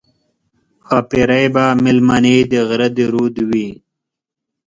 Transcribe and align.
ښاپېرۍ 0.85 1.45
به 1.53 1.65
مېلمنې 1.83 2.35
د 2.51 2.53
غره 2.67 2.87
د 2.95 2.97
رود 3.13 3.35
وي 3.49 3.69